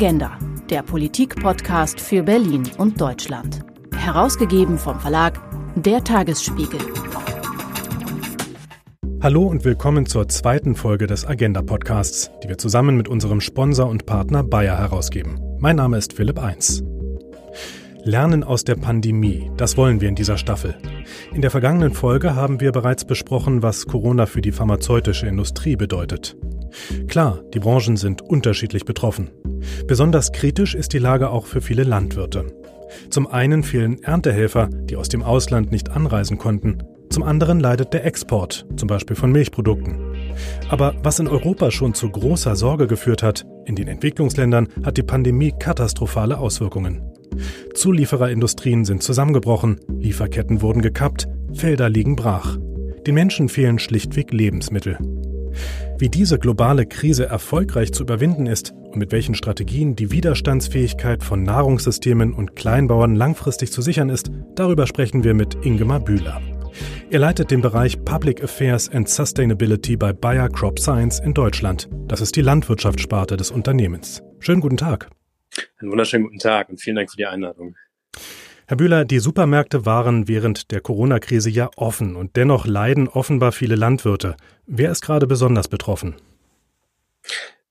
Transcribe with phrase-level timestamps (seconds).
[0.00, 0.38] Agenda,
[0.70, 3.64] der Politik-Podcast für Berlin und Deutschland.
[3.96, 5.40] Herausgegeben vom Verlag
[5.74, 6.78] Der Tagesspiegel.
[9.20, 13.88] Hallo und willkommen zur zweiten Folge des Agenda Podcasts, die wir zusammen mit unserem Sponsor
[13.88, 15.40] und Partner Bayer herausgeben.
[15.58, 16.84] Mein Name ist Philipp Eins.
[18.04, 20.76] Lernen aus der Pandemie, das wollen wir in dieser Staffel.
[21.34, 26.36] In der vergangenen Folge haben wir bereits besprochen, was Corona für die pharmazeutische Industrie bedeutet.
[27.08, 29.30] Klar, die Branchen sind unterschiedlich betroffen.
[29.86, 32.46] Besonders kritisch ist die Lage auch für viele Landwirte.
[33.10, 36.82] Zum einen fehlen Erntehelfer, die aus dem Ausland nicht anreisen konnten.
[37.10, 39.98] Zum anderen leidet der Export, zum Beispiel von Milchprodukten.
[40.68, 45.02] Aber was in Europa schon zu großer Sorge geführt hat, in den Entwicklungsländern hat die
[45.02, 47.02] Pandemie katastrophale Auswirkungen.
[47.74, 52.58] Zuliefererindustrien sind zusammengebrochen, Lieferketten wurden gekappt, Felder liegen brach.
[53.06, 54.98] Den Menschen fehlen schlichtweg Lebensmittel.
[55.98, 61.42] Wie diese globale Krise erfolgreich zu überwinden ist und mit welchen Strategien die Widerstandsfähigkeit von
[61.42, 66.40] Nahrungssystemen und Kleinbauern langfristig zu sichern ist, darüber sprechen wir mit Ingemar Bühler.
[67.10, 71.88] Er leitet den Bereich Public Affairs and Sustainability bei Bayer Crop Science in Deutschland.
[72.06, 74.22] Das ist die Landwirtschaftssparte des Unternehmens.
[74.40, 75.08] Schönen guten Tag.
[75.78, 77.74] Einen wunderschönen guten Tag und vielen Dank für die Einladung.
[78.70, 83.76] Herr Bühler, die Supermärkte waren während der Corona-Krise ja offen und dennoch leiden offenbar viele
[83.76, 84.36] Landwirte.
[84.66, 86.16] Wer ist gerade besonders betroffen?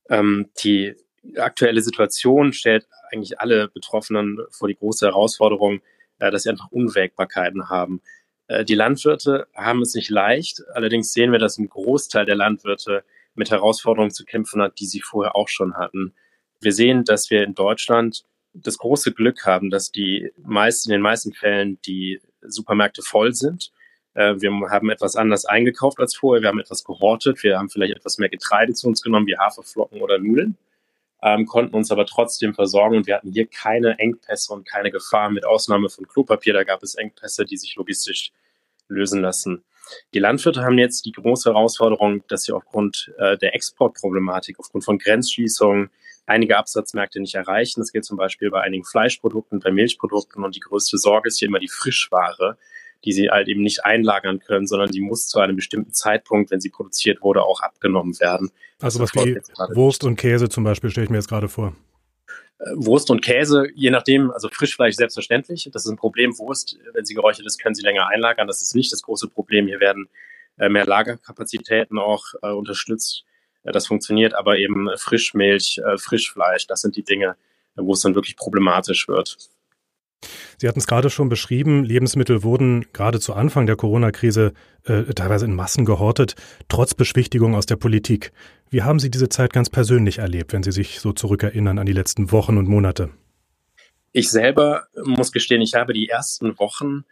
[0.10, 0.96] Ähm, die
[1.36, 5.82] aktuelle Situation stellt eigentlich alle Betroffenen vor die große Herausforderung,
[6.18, 8.02] äh, dass sie einfach Unwägbarkeiten haben.
[8.48, 10.64] Äh, die Landwirte haben es nicht leicht.
[10.74, 13.04] Allerdings sehen wir, dass ein Großteil der Landwirte
[13.36, 16.16] mit Herausforderungen zu kämpfen hat, die sie vorher auch schon hatten.
[16.60, 21.02] Wir sehen, dass wir in Deutschland das große Glück haben, dass die meisten, in den
[21.02, 23.72] meisten Fällen die Supermärkte voll sind.
[24.14, 26.42] Äh, wir haben etwas anders eingekauft als vorher.
[26.42, 27.44] Wir haben etwas gehortet.
[27.44, 30.58] Wir haben vielleicht etwas mehr Getreide zu uns genommen, wie Haferflocken oder Nudeln,
[31.22, 35.30] ähm, konnten uns aber trotzdem versorgen und wir hatten hier keine Engpässe und keine Gefahr,
[35.30, 36.54] mit Ausnahme von Klopapier.
[36.54, 38.32] Da gab es Engpässe, die sich logistisch
[38.88, 39.64] lösen lassen.
[40.14, 44.98] Die Landwirte haben jetzt die große Herausforderung, dass sie aufgrund äh, der Exportproblematik, aufgrund von
[44.98, 45.90] Grenzschließungen,
[46.28, 47.80] einige Absatzmärkte nicht erreichen.
[47.82, 50.44] Das gilt zum Beispiel bei einigen Fleischprodukten, bei Milchprodukten.
[50.44, 52.58] Und die größte Sorge ist hier immer die Frischware,
[53.06, 56.60] die sie halt eben nicht einlagern können, sondern die muss zu einem bestimmten Zeitpunkt, wenn
[56.60, 58.52] sie produziert wurde, auch abgenommen werden.
[58.82, 59.40] Also was wie
[59.76, 61.76] Wurst und Käse zum Beispiel stelle ich mir jetzt gerade vor.
[62.60, 65.70] Äh, Wurst und Käse, je nachdem, also Frischfleisch selbstverständlich.
[65.72, 66.38] Das ist ein Problem.
[66.38, 68.48] Wurst, wenn sie geräuchert ist, können sie länger einlagern.
[68.48, 69.68] Das ist nicht das große Problem.
[69.68, 70.10] Hier werden
[70.58, 73.24] äh, mehr Lagerkapazitäten auch äh, unterstützt.
[73.72, 77.36] Das funktioniert aber eben Frischmilch, äh, Frischfleisch, das sind die Dinge,
[77.76, 79.38] wo es dann wirklich problematisch wird.
[80.58, 84.54] Sie hatten es gerade schon beschrieben, Lebensmittel wurden gerade zu Anfang der Corona-Krise
[84.86, 86.36] äh, teilweise in Massen gehortet,
[86.68, 88.32] trotz Beschwichtigung aus der Politik.
[88.70, 91.94] Wie haben Sie diese Zeit ganz persönlich erlebt, wenn Sie sich so zurückerinnern an die
[91.94, 93.12] letzten Wochen und Monate?
[94.12, 97.06] Ich selber muss gestehen, ich habe die ersten Wochen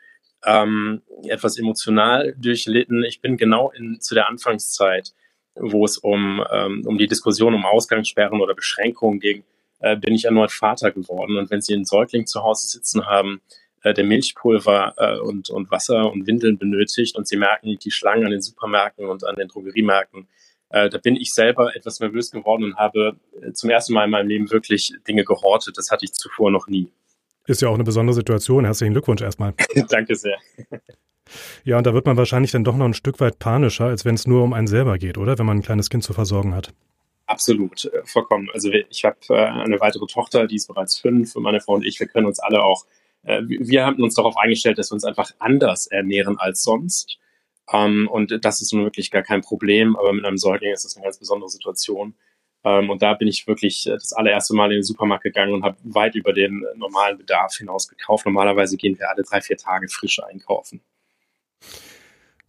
[0.43, 3.03] ähm, etwas emotional durchlitten.
[3.03, 5.13] Ich bin genau in, zu der Anfangszeit
[5.55, 9.43] wo es um, ähm, um die Diskussion um Ausgangssperren oder Beschränkungen ging,
[9.79, 11.37] äh, bin ich erneut Vater geworden.
[11.37, 13.41] Und wenn Sie einen Säugling zu Hause sitzen haben,
[13.83, 18.25] äh, der Milchpulver äh, und, und Wasser und Windeln benötigt und Sie merken die Schlangen
[18.25, 20.27] an den Supermärkten und an den Drogeriemärkten,
[20.69, 24.11] äh, da bin ich selber etwas nervös geworden und habe äh, zum ersten Mal in
[24.11, 25.77] meinem Leben wirklich Dinge gehortet.
[25.77, 26.91] Das hatte ich zuvor noch nie.
[27.47, 28.65] Ist ja auch eine besondere Situation.
[28.65, 29.53] Herzlichen Glückwunsch erstmal.
[29.89, 30.37] Danke sehr.
[31.63, 34.15] Ja, und da wird man wahrscheinlich dann doch noch ein Stück weit panischer, als wenn
[34.15, 35.37] es nur um einen selber geht, oder?
[35.37, 36.73] Wenn man ein kleines Kind zu versorgen hat.
[37.27, 38.49] Absolut, äh, vollkommen.
[38.53, 41.85] Also ich habe äh, eine weitere Tochter, die ist bereits fünf und meine Frau und
[41.85, 42.85] ich, wir können uns alle auch,
[43.23, 47.17] äh, wir haben uns darauf eingestellt, dass wir uns einfach anders ernähren als sonst.
[47.73, 50.95] Ähm, und das ist nun wirklich gar kein Problem, aber mit einem Säugling ist das
[50.95, 52.13] eine ganz besondere Situation.
[52.63, 55.77] Ähm, und da bin ich wirklich das allererste Mal in den Supermarkt gegangen und habe
[55.83, 58.25] weit über den normalen Bedarf hinaus gekauft.
[58.25, 60.81] Normalerweise gehen wir alle drei, vier Tage frisch einkaufen.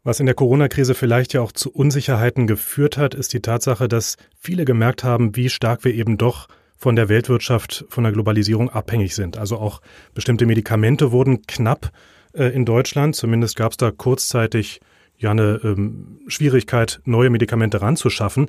[0.07, 4.17] Was in der Corona-Krise vielleicht ja auch zu Unsicherheiten geführt hat, ist die Tatsache, dass
[4.39, 9.17] viele gemerkt haben, wie stark wir eben doch von der Weltwirtschaft, von der Globalisierung abhängig
[9.17, 9.37] sind.
[9.37, 9.83] Also auch
[10.15, 11.91] bestimmte Medikamente wurden knapp
[12.35, 13.17] äh, in Deutschland.
[13.17, 14.81] Zumindest gab es da kurzzeitig
[15.19, 18.49] ja eine ähm, Schwierigkeit, neue Medikamente ranzuschaffen.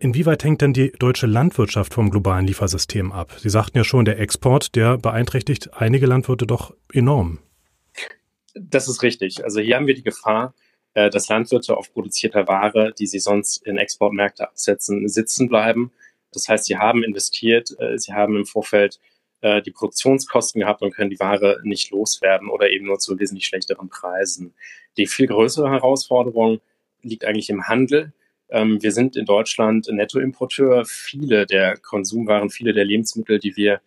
[0.00, 3.36] Inwieweit hängt denn die deutsche Landwirtschaft vom globalen Liefersystem ab?
[3.38, 7.38] Sie sagten ja schon, der Export, der beeinträchtigt einige Landwirte doch enorm.
[8.56, 9.44] Das ist richtig.
[9.44, 10.52] Also hier haben wir die Gefahr,
[10.94, 15.92] äh, dass Landwirte auf produzierter Ware, die sie sonst in Exportmärkte absetzen, sitzen bleiben.
[16.32, 18.98] Das heißt, sie haben investiert, äh, sie haben im Vorfeld
[19.40, 23.46] äh, die Produktionskosten gehabt und können die Ware nicht loswerden oder eben nur zu wesentlich
[23.46, 24.52] schlechteren Preisen.
[24.96, 26.60] Die viel größere Herausforderung
[27.02, 28.12] liegt eigentlich im Handel.
[28.48, 30.84] Ähm, wir sind in Deutschland Nettoimporteur.
[30.86, 33.80] Viele der Konsumwaren, viele der Lebensmittel, die wir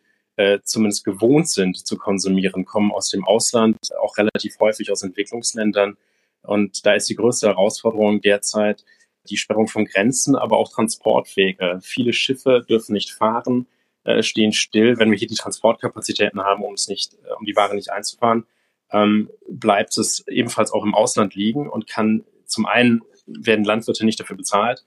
[0.64, 5.96] zumindest gewohnt sind zu konsumieren, kommen aus dem Ausland, auch relativ häufig aus Entwicklungsländern.
[6.44, 8.84] Und da ist die größte Herausforderung derzeit
[9.30, 11.80] die Sperrung von Grenzen, aber auch Transportwege.
[11.82, 13.68] Viele Schiffe dürfen nicht fahren,
[14.04, 15.00] äh, stehen still.
[15.00, 18.46] Wenn wir hier die Transportkapazitäten haben, um es nicht, äh, um die Ware nicht einzufahren,
[18.92, 24.20] ähm, bleibt es ebenfalls auch im Ausland liegen und kann zum einen werden Landwirte nicht
[24.20, 24.84] dafür bezahlt,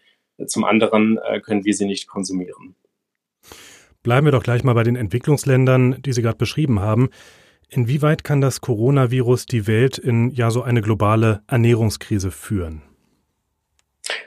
[0.47, 2.76] zum anderen äh, können wir sie nicht konsumieren.
[4.03, 7.11] Bleiben wir doch gleich mal bei den Entwicklungsländern, die Sie gerade beschrieben haben.
[7.68, 12.82] Inwieweit kann das Coronavirus die Welt in ja so eine globale Ernährungskrise führen?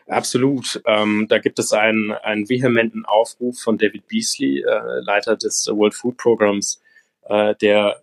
[0.07, 0.81] Absolut.
[0.85, 5.93] Ähm, da gibt es einen, einen vehementen Aufruf von David Beasley, äh, Leiter des World
[5.93, 6.81] Food Programs,
[7.27, 8.01] äh, der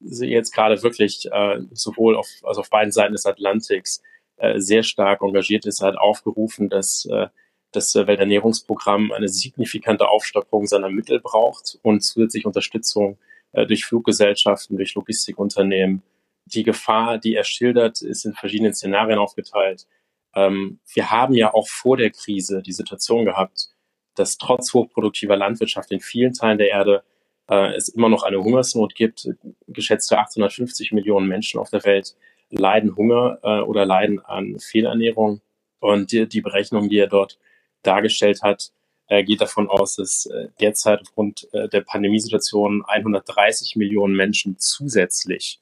[0.00, 4.02] jetzt gerade wirklich äh, sowohl auf, also auf beiden Seiten des Atlantiks
[4.36, 5.80] äh, sehr stark engagiert ist.
[5.80, 7.28] Er hat aufgerufen, dass äh,
[7.72, 14.94] das Welternährungsprogramm eine signifikante Aufstockung seiner Mittel braucht und zusätzlich Unterstützung äh, durch Fluggesellschaften, durch
[14.94, 16.02] Logistikunternehmen.
[16.46, 19.86] Die Gefahr, die er schildert, ist in verschiedenen Szenarien aufgeteilt.
[20.34, 23.70] Ähm, wir haben ja auch vor der Krise die Situation gehabt,
[24.14, 27.02] dass trotz hochproduktiver Landwirtschaft in vielen Teilen der Erde
[27.48, 29.28] äh, es immer noch eine Hungersnot gibt.
[29.66, 32.16] Geschätzte 850 Millionen Menschen auf der Welt
[32.50, 35.40] leiden Hunger äh, oder leiden an Fehlernährung.
[35.80, 37.38] Und die, die Berechnung, die er dort
[37.82, 38.72] dargestellt hat,
[39.08, 45.60] äh, geht davon aus, dass äh, derzeit aufgrund äh, der Pandemiesituation 130 Millionen Menschen zusätzlich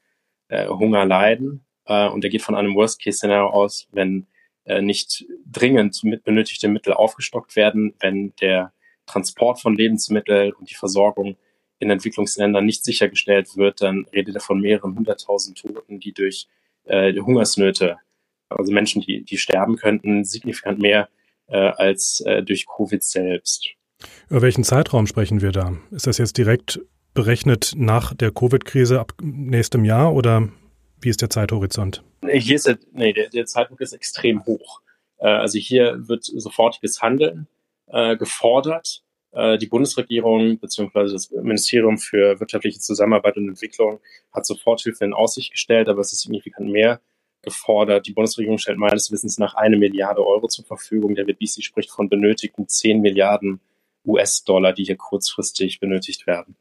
[0.48, 1.64] äh, Hunger leiden.
[1.86, 4.26] Äh, und er geht von einem Worst-Case-Szenario aus, wenn
[4.64, 8.72] äh, nicht dringend mit benötigte Mittel aufgestockt werden, wenn der
[9.06, 11.36] Transport von Lebensmitteln und die Versorgung
[11.78, 16.48] in Entwicklungsländern nicht sichergestellt wird, dann redet er von mehreren hunderttausend Toten, die durch
[16.84, 17.98] äh, die Hungersnöte,
[18.48, 21.08] also Menschen, die, die sterben könnten, signifikant mehr
[21.46, 23.68] als äh, durch Covid selbst.
[24.28, 25.76] Über welchen Zeitraum sprechen wir da?
[25.90, 26.80] Ist das jetzt direkt
[27.14, 30.48] berechnet nach der Covid-Krise ab nächstem Jahr oder
[31.00, 32.02] wie ist der Zeithorizont?
[32.28, 34.80] Hier ist der, nee, der, der Zeitpunkt ist extrem hoch.
[35.18, 37.46] Äh, also hier wird sofortiges Handeln
[37.86, 39.02] äh, gefordert.
[39.32, 41.12] Äh, die Bundesregierung bzw.
[41.12, 44.00] das Ministerium für wirtschaftliche Zusammenarbeit und Entwicklung
[44.32, 47.00] hat Soforthilfe in Aussicht gestellt, aber es ist signifikant mehr
[47.44, 48.06] gefordert.
[48.06, 51.14] Die Bundesregierung stellt meines Wissens nach eine Milliarde Euro zur Verfügung.
[51.14, 53.60] Der WBC spricht von benötigten 10 Milliarden
[54.04, 56.56] US-Dollar, die hier kurzfristig benötigt werden.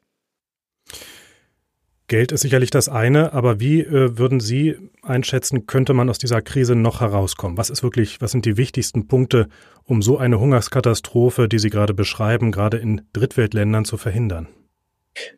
[2.08, 6.42] Geld ist sicherlich das eine, aber wie äh, würden Sie einschätzen, könnte man aus dieser
[6.42, 7.58] Krise noch herauskommen?
[7.58, 9.48] Was ist wirklich, was sind die wichtigsten Punkte,
[9.84, 14.48] um so eine Hungerskatastrophe, die Sie gerade beschreiben, gerade in Drittweltländern zu verhindern?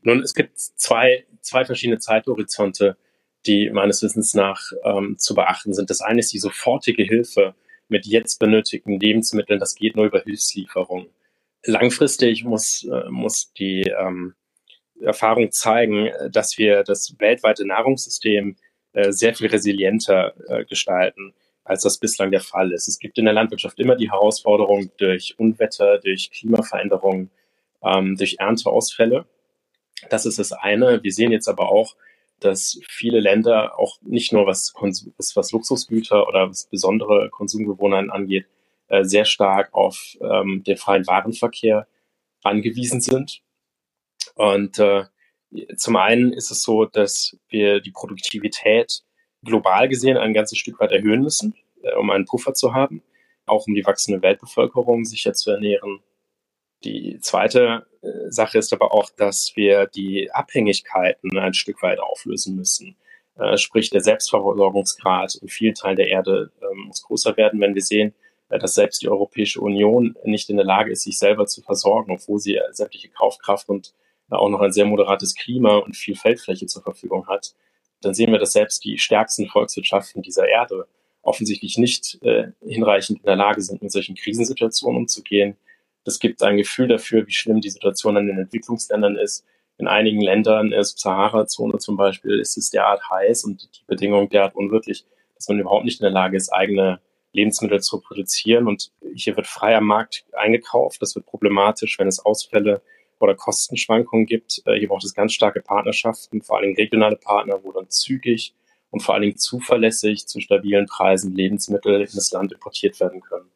[0.01, 2.97] Nun, es gibt zwei, zwei verschiedene Zeithorizonte,
[3.47, 5.89] die meines Wissens nach ähm, zu beachten sind.
[5.89, 7.56] Das eine ist die sofortige Hilfe
[7.88, 9.59] mit jetzt benötigten Lebensmitteln.
[9.59, 11.07] Das geht nur über Hilfslieferung.
[11.63, 14.36] Langfristig muss, äh, muss die ähm,
[15.01, 18.56] Erfahrung zeigen, dass wir das weltweite Nahrungssystem
[18.94, 21.33] äh, sehr viel resilienter äh, gestalten,
[21.63, 22.88] als das bislang der Fall ist.
[22.88, 27.30] Es gibt in der Landwirtschaft immer die Herausforderung durch Unwetter, durch Klimaveränderungen,
[27.83, 29.25] ähm, durch Ernteausfälle.
[30.09, 31.03] Das ist das eine.
[31.03, 31.95] Wir sehen jetzt aber auch,
[32.39, 38.45] dass viele Länder auch nicht nur was, Konsum, was Luxusgüter oder was besondere Konsumgewohnheiten angeht,
[38.87, 41.87] äh, sehr stark auf ähm, den freien Warenverkehr
[42.44, 43.42] angewiesen sind.
[44.35, 45.06] Und äh,
[45.77, 49.04] zum einen ist es so, dass wir die Produktivität
[49.44, 53.01] global gesehen ein ganzes Stück weit erhöhen müssen, äh, um einen Puffer zu haben,
[53.45, 56.01] auch um die wachsende Weltbevölkerung sicher zu ernähren.
[56.83, 57.87] Die zweite
[58.31, 62.95] Sache ist aber auch, dass wir die Abhängigkeiten ein Stück weit auflösen müssen.
[63.37, 67.81] Äh, sprich, der Selbstversorgungsgrad in vielen Teilen der Erde äh, muss größer werden, wenn wir
[67.81, 68.13] sehen,
[68.49, 72.13] äh, dass selbst die Europäische Union nicht in der Lage ist, sich selber zu versorgen,
[72.13, 73.94] obwohl sie sämtliche Kaufkraft und
[74.29, 77.53] auch noch ein sehr moderates Klima und viel Feldfläche zur Verfügung hat,
[78.01, 80.87] dann sehen wir, dass selbst die stärksten Volkswirtschaften dieser Erde
[81.21, 85.57] offensichtlich nicht äh, hinreichend in der Lage sind, mit solchen Krisensituationen umzugehen.
[86.06, 89.45] Das gibt ein Gefühl dafür, wie schlimm die Situation in den Entwicklungsländern ist.
[89.78, 95.06] In einigen Ländern, Sahara-Zone zum Beispiel, ist es derart heiß und die Bedingungen derart unwirklich,
[95.35, 97.02] dass man überhaupt nicht in der Lage ist, eigene
[97.33, 98.68] Lebensmittel zu produzieren.
[98.68, 101.02] Und hier wird freier Markt eingekauft.
[101.02, 102.81] Das wird problematisch, wenn es Ausfälle
[103.19, 104.62] oder Kostenschwankungen gibt.
[104.66, 108.54] Äh, hier braucht es ganz starke Partnerschaften, vor allem regionale Partner, wo dann zügig
[108.92, 113.50] und vor allen Dingen zuverlässig zu stabilen Preisen Lebensmittel in das Land importiert werden können.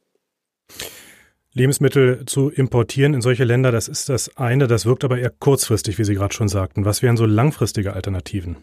[1.54, 5.98] Lebensmittel zu importieren in solche Länder, das ist das eine, das wirkt aber eher kurzfristig,
[5.98, 6.86] wie Sie gerade schon sagten.
[6.86, 8.58] Was wären so langfristige Alternativen?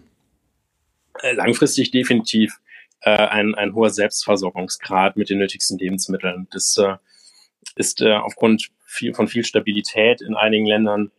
[1.20, 2.58] Äh, langfristig definitiv
[3.00, 6.46] äh, ein, ein hoher Selbstversorgungsgrad mit den nötigsten Lebensmitteln.
[6.52, 6.96] Das äh,
[7.74, 11.10] ist äh, aufgrund viel, von viel Stabilität in einigen Ländern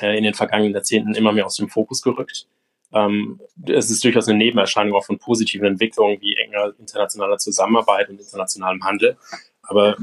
[0.00, 2.46] äh, in den vergangenen Jahrzehnten immer mehr aus dem Fokus gerückt.
[2.92, 8.20] Ähm, es ist durchaus eine Nebenerscheinung auch von positiven Entwicklungen wie enger internationaler Zusammenarbeit und
[8.20, 9.16] internationalem Handel.
[9.62, 9.96] Aber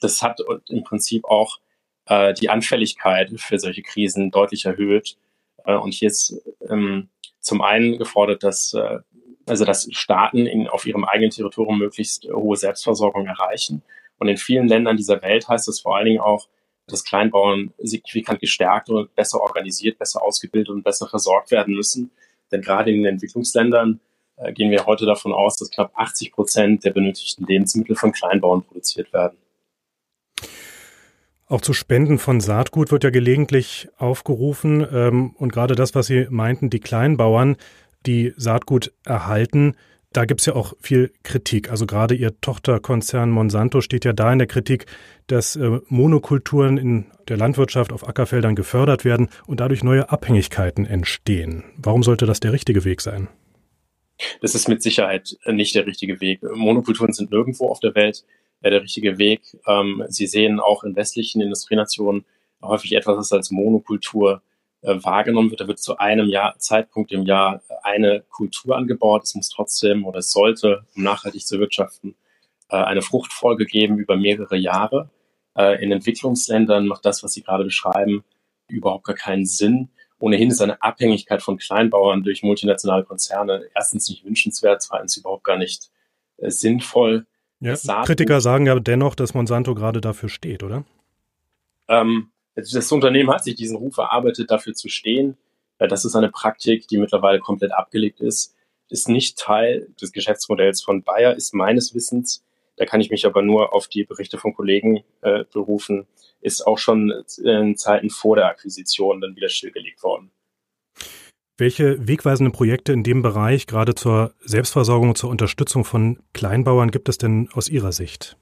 [0.00, 1.58] das hat im Prinzip auch
[2.06, 5.16] äh, die Anfälligkeit für solche Krisen deutlich erhöht.
[5.64, 7.08] Äh, und hier ist ähm,
[7.40, 8.98] zum einen gefordert, dass äh,
[9.46, 13.82] also dass Staaten in, auf ihrem eigenen Territorium möglichst hohe Selbstversorgung erreichen.
[14.18, 16.48] Und in vielen Ländern dieser Welt heißt das vor allen Dingen auch,
[16.86, 22.10] dass Kleinbauern signifikant gestärkt und besser organisiert, besser ausgebildet und besser versorgt werden müssen.
[22.52, 24.00] Denn gerade in den Entwicklungsländern
[24.36, 28.62] äh, gehen wir heute davon aus, dass knapp 80 Prozent der benötigten Lebensmittel von Kleinbauern
[28.62, 29.38] produziert werden.
[31.50, 34.86] Auch zu Spenden von Saatgut wird ja gelegentlich aufgerufen.
[34.92, 37.56] Ähm, und gerade das, was Sie meinten, die Kleinbauern,
[38.06, 39.74] die Saatgut erhalten,
[40.12, 41.68] da gibt es ja auch viel Kritik.
[41.68, 44.86] Also gerade Ihr Tochterkonzern Monsanto steht ja da in der Kritik,
[45.26, 51.64] dass äh, Monokulturen in der Landwirtschaft auf Ackerfeldern gefördert werden und dadurch neue Abhängigkeiten entstehen.
[51.76, 53.26] Warum sollte das der richtige Weg sein?
[54.40, 56.42] Das ist mit Sicherheit nicht der richtige Weg.
[56.44, 58.24] Monokulturen sind nirgendwo auf der Welt
[58.62, 59.42] äh, der richtige Weg.
[59.66, 62.24] Ähm, Sie sehen auch in westlichen Industrienationen
[62.62, 64.42] häufig etwas, was als Monokultur
[64.82, 65.60] äh, wahrgenommen wird.
[65.60, 69.24] Da wird zu einem Jahr, Zeitpunkt im Jahr eine Kultur angebaut.
[69.24, 72.14] Es muss trotzdem oder es sollte, um nachhaltig zu wirtschaften,
[72.70, 75.10] äh, eine Fruchtfolge geben über mehrere Jahre.
[75.56, 78.24] Äh, in Entwicklungsländern macht das, was Sie gerade beschreiben,
[78.68, 79.90] überhaupt gar keinen Sinn.
[80.18, 85.56] Ohnehin ist eine Abhängigkeit von Kleinbauern durch multinationale Konzerne erstens nicht wünschenswert, zweitens überhaupt gar
[85.56, 85.90] nicht
[86.38, 87.26] äh, sinnvoll.
[87.60, 90.84] Ja, Kritiker sagen ja dennoch, dass Monsanto gerade dafür steht, oder?
[91.88, 95.36] Ähm, das Unternehmen hat sich diesen Ruf erarbeitet, dafür zu stehen.
[95.78, 98.54] Das ist eine Praktik, die mittlerweile komplett abgelegt ist,
[98.88, 102.44] ist nicht Teil des Geschäftsmodells von Bayer, ist meines Wissens,
[102.76, 106.06] da kann ich mich aber nur auf die Berichte von Kollegen äh, berufen,
[106.40, 107.12] ist auch schon
[107.42, 110.30] in Zeiten vor der Akquisition dann wieder stillgelegt worden.
[111.60, 117.18] Welche wegweisenden Projekte in dem Bereich, gerade zur Selbstversorgung, zur Unterstützung von Kleinbauern, gibt es
[117.18, 118.38] denn aus Ihrer Sicht?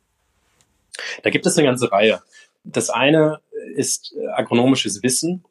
[1.25, 2.23] Da gibt es eine ganze Reihe.
[2.63, 3.41] Das eine
[3.75, 5.45] ist agronomisches Wissen,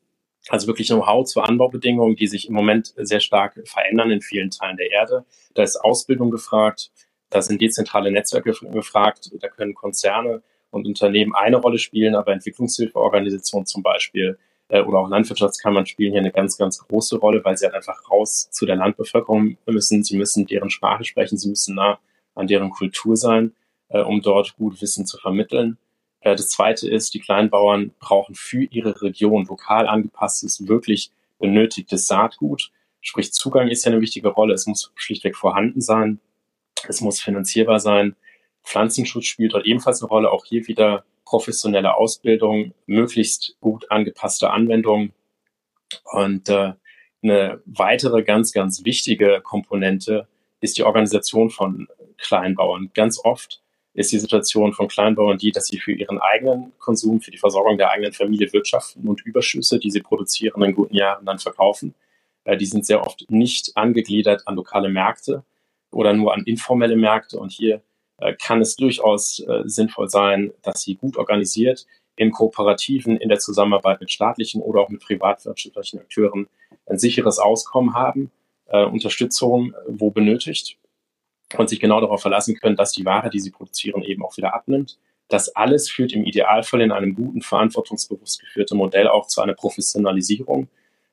[0.48, 4.78] also wirklich Know-how zu Anbaubedingungen, die sich im Moment sehr stark verändern in vielen Teilen
[4.78, 5.26] der Erde.
[5.54, 6.92] Da ist Ausbildung gefragt,
[7.30, 13.66] da sind dezentrale Netzwerke gefragt, da können Konzerne und Unternehmen eine Rolle spielen, aber Entwicklungshilfeorganisationen
[13.66, 14.38] zum Beispiel
[14.70, 18.10] äh, oder auch Landwirtschaftskammern spielen hier eine ganz, ganz große Rolle, weil sie halt einfach
[18.10, 20.04] raus zu der Landbevölkerung müssen.
[20.04, 22.00] Sie müssen deren Sprache sprechen, sie müssen nah
[22.36, 23.54] an deren Kultur sein,
[23.90, 25.78] äh, um dort gut Wissen zu vermitteln.
[26.22, 32.72] Äh, das zweite ist, die Kleinbauern brauchen für ihre Region lokal angepasstes, wirklich benötigtes Saatgut.
[33.02, 34.54] Sprich, Zugang ist ja eine wichtige Rolle.
[34.54, 36.20] Es muss schlichtweg vorhanden sein.
[36.88, 38.16] Es muss finanzierbar sein.
[38.64, 40.32] Pflanzenschutz spielt dort ebenfalls eine Rolle.
[40.32, 45.12] Auch hier wieder professionelle Ausbildung, möglichst gut angepasste Anwendung.
[46.06, 46.74] Und äh,
[47.22, 50.28] eine weitere ganz, ganz wichtige Komponente
[50.62, 52.92] ist die Organisation von Kleinbauern.
[52.94, 53.62] Ganz oft
[53.94, 57.78] ist die Situation von Kleinbauern die, dass sie für ihren eigenen Konsum, für die Versorgung
[57.78, 61.94] der eigenen Familie wirtschaften und Überschüsse, die sie produzieren, in guten Jahren dann verkaufen.
[62.46, 65.44] Äh, die sind sehr oft nicht angegliedert an lokale Märkte
[65.92, 67.38] oder nur an informelle Märkte.
[67.38, 67.82] Und hier
[68.42, 74.00] kann es durchaus äh, sinnvoll sein, dass sie gut organisiert in Kooperativen, in der Zusammenarbeit
[74.00, 76.48] mit staatlichen oder auch mit privatwirtschaftlichen Akteuren
[76.88, 78.32] ein sicheres Auskommen haben,
[78.68, 80.78] äh, Unterstützung, wo benötigt
[81.58, 84.54] und sich genau darauf verlassen können, dass die Ware, die sie produzieren, eben auch wieder
[84.54, 84.98] abnimmt.
[85.30, 90.68] Das alles führt im Idealfall in einem guten, verantwortungsbewusst geführten Modell auch zu einer Professionalisierung.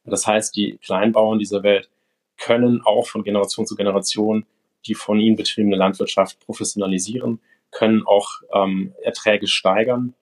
[0.04, 1.90] Das heißt, die Kleinbauern dieser Welt
[2.36, 4.44] können auch von Generation zu Generation
[4.86, 10.14] die von ihnen betriebene Landwirtschaft professionalisieren, können auch ähm, Erträge steigern.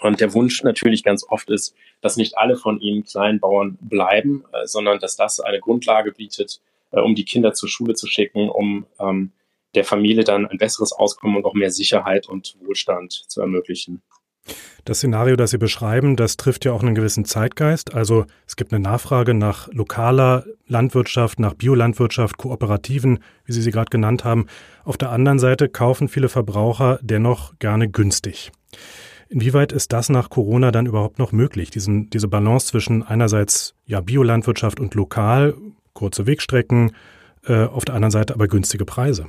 [0.00, 4.66] Und der Wunsch natürlich ganz oft ist, dass nicht alle von ihnen Kleinbauern bleiben, äh,
[4.66, 6.60] sondern dass das eine Grundlage bietet,
[6.90, 9.32] äh, um die Kinder zur Schule zu schicken, um ähm,
[9.74, 14.02] der Familie dann ein besseres Auskommen und auch mehr Sicherheit und Wohlstand zu ermöglichen.
[14.84, 17.94] Das Szenario, das Sie beschreiben, das trifft ja auch einen gewissen Zeitgeist.
[17.94, 23.90] Also es gibt eine Nachfrage nach lokaler Landwirtschaft, nach Biolandwirtschaft, Kooperativen, wie Sie sie gerade
[23.90, 24.46] genannt haben.
[24.84, 28.50] Auf der anderen Seite kaufen viele Verbraucher dennoch gerne günstig.
[29.28, 34.00] Inwieweit ist das nach Corona dann überhaupt noch möglich, diesen, diese Balance zwischen einerseits ja,
[34.00, 35.54] Biolandwirtschaft und lokal,
[35.94, 36.92] kurze Wegstrecken,
[37.46, 39.26] äh, auf der anderen Seite aber günstige Preise?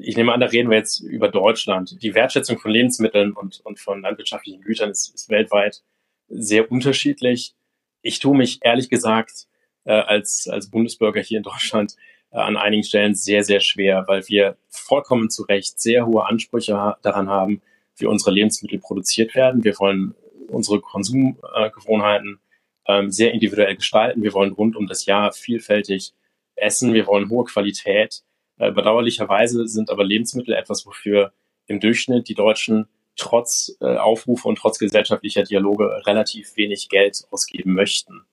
[0.00, 2.02] Ich nehme an, da reden wir jetzt über Deutschland.
[2.02, 5.82] Die Wertschätzung von Lebensmitteln und, und von landwirtschaftlichen Gütern ist, ist weltweit
[6.28, 7.54] sehr unterschiedlich.
[8.02, 9.46] Ich tue mich ehrlich gesagt
[9.84, 11.96] äh, als, als Bundesbürger hier in Deutschland
[12.30, 16.96] äh, an einigen Stellen sehr, sehr schwer, weil wir vollkommen zu Recht sehr hohe Ansprüche
[17.02, 17.62] daran haben,
[17.96, 19.64] wie unsere Lebensmittel produziert werden.
[19.64, 20.14] Wir wollen
[20.48, 22.40] unsere Konsumgewohnheiten
[22.86, 24.22] ähm, sehr individuell gestalten.
[24.22, 26.12] Wir wollen rund um das Jahr vielfältig
[26.56, 26.94] essen.
[26.94, 28.22] Wir wollen hohe Qualität.
[28.58, 31.32] Äh, bedauerlicherweise sind aber Lebensmittel etwas, wofür
[31.66, 37.72] im Durchschnitt die Deutschen trotz äh, Aufrufe und trotz gesellschaftlicher Dialoge relativ wenig Geld ausgeben
[37.72, 38.24] möchten.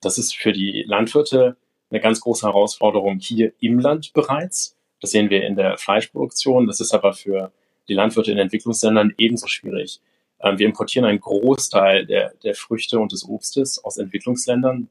[0.00, 1.56] Das ist für die Landwirte
[1.90, 4.76] eine ganz große Herausforderung hier im Land bereits.
[5.00, 6.66] Das sehen wir in der Fleischproduktion.
[6.66, 7.52] Das ist aber für
[7.88, 10.00] die Landwirte in Entwicklungsländern ebenso schwierig.
[10.40, 14.88] Ähm, wir importieren einen Großteil der, der Früchte und des Obstes aus Entwicklungsländern.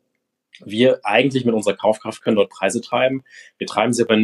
[0.63, 3.23] Wir eigentlich mit unserer Kaufkraft können dort Preise treiben.
[3.57, 4.17] Wir treiben sie aber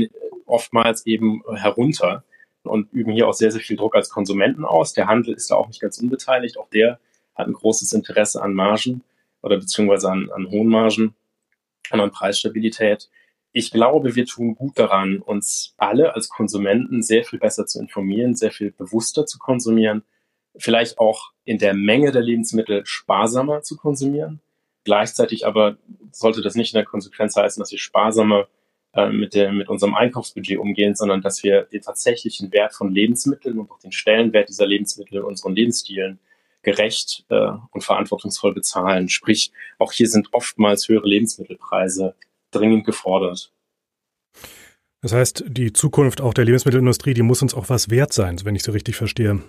[0.45, 2.23] oftmals eben herunter
[2.63, 4.93] und üben hier auch sehr, sehr viel Druck als Konsumenten aus.
[4.93, 6.57] Der Handel ist da auch nicht ganz unbeteiligt.
[6.57, 6.99] Auch der
[7.35, 9.03] hat ein großes Interesse an Margen
[9.41, 11.15] oder beziehungsweise an, an hohen Margen
[11.91, 13.09] und an Preisstabilität.
[13.51, 18.35] Ich glaube, wir tun gut daran, uns alle als Konsumenten sehr viel besser zu informieren,
[18.35, 20.03] sehr viel bewusster zu konsumieren,
[20.57, 24.41] vielleicht auch in der Menge der Lebensmittel sparsamer zu konsumieren.
[24.83, 25.77] Gleichzeitig aber
[26.11, 28.47] sollte das nicht in der Konsequenz heißen, dass wir sparsamer
[28.95, 33.59] äh, mit, der, mit unserem Einkaufsbudget umgehen, sondern dass wir den tatsächlichen Wert von Lebensmitteln
[33.59, 36.19] und auch den Stellenwert dieser Lebensmittel in unseren Lebensstilen
[36.63, 39.09] gerecht äh, und verantwortungsvoll bezahlen.
[39.09, 42.15] Sprich, auch hier sind oftmals höhere Lebensmittelpreise
[42.51, 43.51] dringend gefordert.
[45.01, 48.55] Das heißt, die Zukunft auch der Lebensmittelindustrie, die muss uns auch was wert sein, wenn
[48.55, 49.41] ich so richtig verstehe.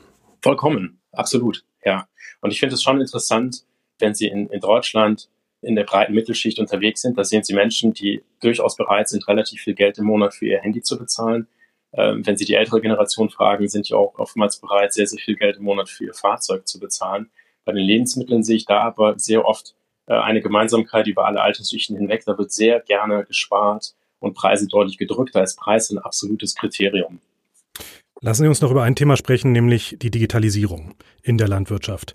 [0.43, 2.09] Vollkommen, absolut, ja.
[2.41, 3.65] Und ich finde es schon interessant,
[3.99, 5.31] wenn Sie in, in Deutschland
[5.63, 9.63] in der breiten Mittelschicht unterwegs sind, da sehen Sie Menschen, die durchaus bereit sind, relativ
[9.63, 11.47] viel Geld im Monat für ihr Handy zu bezahlen.
[11.93, 15.37] Ähm, wenn Sie die ältere Generation fragen, sind die auch oftmals bereit, sehr, sehr viel
[15.37, 17.31] Geld im Monat für ihr Fahrzeug zu bezahlen.
[17.65, 19.75] Bei den Lebensmitteln sehe ich da aber sehr oft
[20.07, 22.25] äh, eine Gemeinsamkeit über alle Altersschichten hinweg.
[22.27, 25.35] Da wird sehr gerne gespart und Preise deutlich gedrückt.
[25.35, 27.21] Da ist Preis ein absolutes Kriterium.
[28.21, 32.15] Lassen Sie uns noch über ein Thema sprechen, nämlich die Digitalisierung in der Landwirtschaft.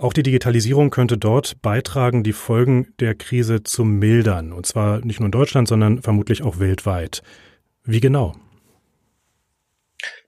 [0.00, 4.50] Auch die Digitalisierung könnte dort beitragen, die Folgen der Krise zu mildern.
[4.50, 7.22] Und zwar nicht nur in Deutschland, sondern vermutlich auch weltweit.
[7.84, 8.34] Wie genau?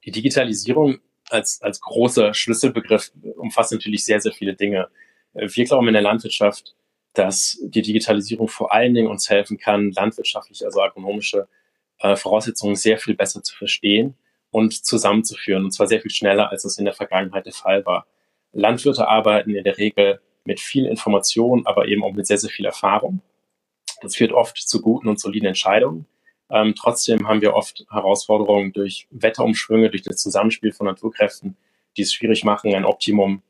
[0.04, 0.98] Die Digitalisierung
[1.30, 4.88] als, als großer Schlüsselbegriff umfasst natürlich sehr, sehr viele Dinge.
[5.32, 6.74] Wir glauben in der Landwirtschaft,
[7.14, 11.48] dass die Digitalisierung vor allen Dingen uns helfen kann, landwirtschaftliche, also agronomische
[12.00, 14.16] äh, Voraussetzungen sehr viel besser zu verstehen
[14.50, 18.06] und zusammenzuführen, und zwar sehr viel schneller, als es in der Vergangenheit der Fall war.
[18.52, 22.66] Landwirte arbeiten in der Regel mit viel Information, aber eben auch mit sehr, sehr viel
[22.66, 23.20] Erfahrung.
[24.00, 26.06] Das führt oft zu guten und soliden Entscheidungen.
[26.50, 31.56] Ähm, trotzdem haben wir oft Herausforderungen durch Wetterumschwünge, durch das Zusammenspiel von Naturkräften,
[31.96, 33.42] die es schwierig machen, ein Optimum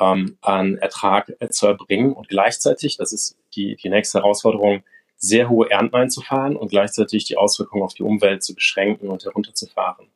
[0.00, 2.12] ähm, an Ertrag äh, zu erbringen.
[2.12, 4.82] Und gleichzeitig, das ist die, die nächste Herausforderung,
[5.16, 10.06] sehr hohe Ernten einzufahren und gleichzeitig die Auswirkungen auf die Umwelt zu beschränken und herunterzufahren.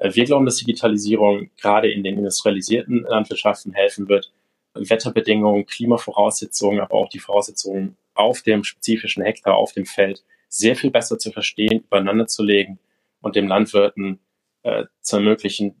[0.00, 4.32] Äh, wir glauben, dass Digitalisierung gerade in den industrialisierten Landwirtschaften helfen wird,
[4.74, 10.90] Wetterbedingungen, Klimavoraussetzungen, aber auch die Voraussetzungen auf dem spezifischen Hektar, auf dem Feld sehr viel
[10.90, 12.78] besser zu verstehen, übereinander zu legen
[13.20, 14.20] und dem Landwirten
[14.62, 15.80] äh, zu ermöglichen,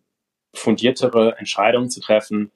[0.54, 2.50] fundiertere Entscheidungen zu treffen.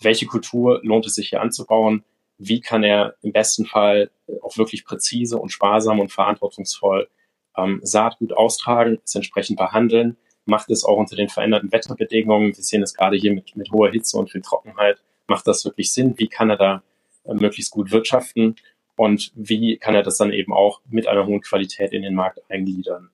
[0.00, 2.04] Welche Kultur lohnt es sich hier anzubauen?
[2.38, 4.10] Wie kann er im besten Fall
[4.42, 7.08] auch wirklich präzise und sparsam und verantwortungsvoll
[7.56, 10.16] ähm, Saatgut austragen, es entsprechend behandeln
[10.46, 13.90] macht es auch unter den veränderten Wetterbedingungen, wir sehen es gerade hier mit, mit hoher
[13.90, 16.14] Hitze und viel Trockenheit, macht das wirklich Sinn?
[16.16, 16.82] Wie kann er da
[17.24, 18.56] äh, möglichst gut wirtschaften?
[18.96, 22.40] Und wie kann er das dann eben auch mit einer hohen Qualität in den Markt
[22.48, 23.10] eingliedern?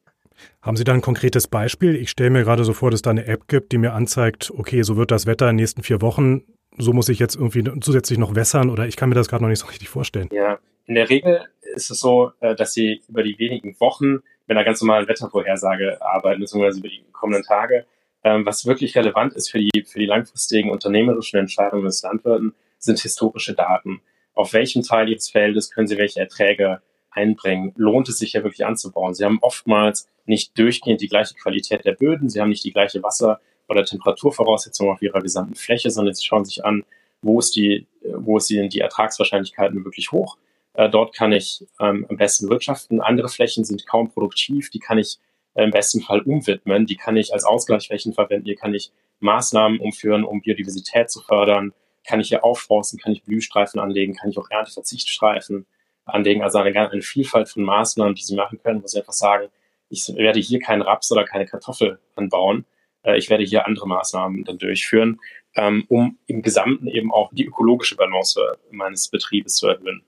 [0.60, 1.96] Haben Sie da ein konkretes Beispiel?
[1.96, 4.52] Ich stelle mir gerade so vor, dass es da eine App gibt, die mir anzeigt,
[4.56, 6.42] okay, so wird das Wetter in den nächsten vier Wochen,
[6.78, 9.50] so muss ich jetzt irgendwie zusätzlich noch wässern oder ich kann mir das gerade noch
[9.50, 10.28] nicht so richtig vorstellen.
[10.32, 11.42] Ja, in der Regel
[11.74, 15.96] ist es so, äh, dass Sie über die wenigen Wochen mit einer ganz normalen Wettervorhersage
[16.02, 17.86] arbeiten, beziehungsweise über die kommenden Tage.
[18.22, 23.00] Ähm, was wirklich relevant ist für die, für die langfristigen unternehmerischen Entscheidungen des Landwirten, sind
[23.00, 24.02] historische Daten.
[24.34, 27.72] Auf welchem Teil ihres Feldes können sie welche Erträge einbringen?
[27.76, 29.14] Lohnt es sich ja wirklich anzubauen?
[29.14, 33.02] Sie haben oftmals nicht durchgehend die gleiche Qualität der Böden, sie haben nicht die gleiche
[33.02, 36.84] Wasser- oder Temperaturvoraussetzung auf ihrer gesamten Fläche, sondern sie schauen sich an,
[37.22, 40.36] wo ist die, wo die, die Ertragswahrscheinlichkeiten wirklich hoch
[40.74, 43.00] äh, dort kann ich ähm, am besten wirtschaften.
[43.00, 45.18] Andere Flächen sind kaum produktiv, die kann ich
[45.54, 49.80] äh, im besten Fall umwidmen, die kann ich als Ausgleichsflächen verwenden, hier kann ich Maßnahmen
[49.80, 51.72] umführen, um Biodiversität zu fördern,
[52.06, 55.66] kann ich hier aufforsten, kann ich Blühstreifen anlegen, kann ich auch Ernteverzichtstreifen
[56.04, 59.48] anlegen, also eine, eine Vielfalt von Maßnahmen, die Sie machen können, wo Sie einfach sagen,
[59.88, 62.64] ich werde hier keinen Raps oder keine Kartoffel anbauen,
[63.02, 65.20] äh, ich werde hier andere Maßnahmen dann durchführen,
[65.54, 70.02] ähm, um im Gesamten eben auch die ökologische Balance meines Betriebes zu erhöhen.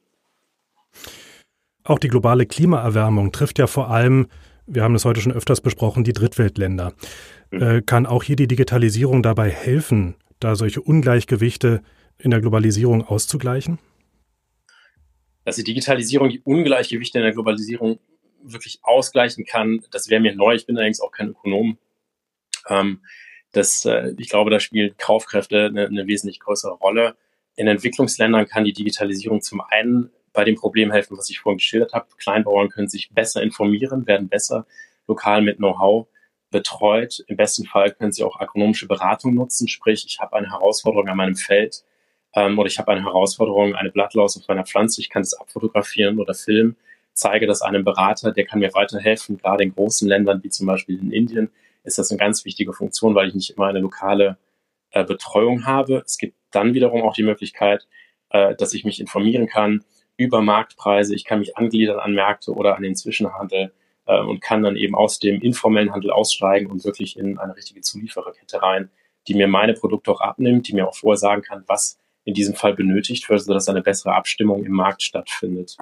[1.84, 4.28] Auch die globale Klimaerwärmung trifft ja vor allem
[4.66, 6.94] Wir haben es heute schon öfters besprochen, die Drittweltländer.
[7.50, 7.62] Mhm.
[7.62, 11.82] Äh, kann auch hier die Digitalisierung dabei helfen, da solche Ungleichgewichte
[12.18, 13.78] in der Globalisierung auszugleichen?
[15.44, 17.98] Dass die Digitalisierung die Ungleichgewichte in der Globalisierung
[18.42, 20.54] wirklich ausgleichen kann, das wäre mir neu.
[20.54, 21.78] Ich bin allerdings auch kein Ökonom.
[22.68, 23.00] Ähm,
[23.52, 27.16] das, äh, ich glaube, da spielen Kaufkräfte eine, eine wesentlich größere Rolle.
[27.56, 31.94] In Entwicklungsländern kann die Digitalisierung zum einen bei dem Problem helfen, was ich vorhin geschildert
[31.94, 32.06] habe.
[32.18, 34.66] Kleinbauern können sich besser informieren, werden besser
[35.06, 36.06] lokal mit Know-how
[36.50, 37.24] betreut.
[37.26, 41.16] Im besten Fall können sie auch agronomische Beratung nutzen, sprich, ich habe eine Herausforderung an
[41.16, 41.84] meinem Feld
[42.34, 46.18] ähm, oder ich habe eine Herausforderung, eine Blattlaus auf meiner Pflanze, ich kann das abfotografieren
[46.18, 46.76] oder filmen,
[47.12, 49.38] zeige das einem Berater, der kann mir weiterhelfen.
[49.38, 51.50] Gerade in großen Ländern wie zum Beispiel in Indien
[51.84, 54.36] ist das eine ganz wichtige Funktion, weil ich nicht immer eine lokale
[54.90, 56.02] äh, Betreuung habe.
[56.04, 57.86] Es gibt dann wiederum auch die Möglichkeit,
[58.30, 59.84] äh, dass ich mich informieren kann
[60.16, 61.14] über Marktpreise.
[61.14, 63.72] Ich kann mich angliedern an Märkte oder an den Zwischenhandel
[64.06, 67.80] äh, und kann dann eben aus dem informellen Handel aussteigen und wirklich in eine richtige
[67.80, 68.90] Zuliefererkette rein,
[69.28, 72.54] die mir meine Produkte auch abnimmt, die mir auch vorher sagen kann, was in diesem
[72.54, 75.76] Fall benötigt wird, sodass eine bessere Abstimmung im Markt stattfindet.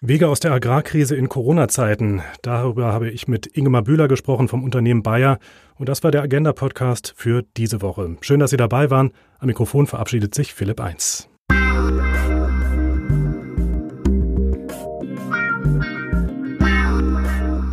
[0.00, 2.22] Wege aus der Agrarkrise in Corona-Zeiten.
[2.42, 5.38] Darüber habe ich mit Ingemar Bühler gesprochen vom Unternehmen Bayer.
[5.76, 8.16] Und das war der Agenda-Podcast für diese Woche.
[8.20, 9.12] Schön, dass Sie dabei waren.
[9.38, 11.30] Am Mikrofon verabschiedet sich Philipp Eins.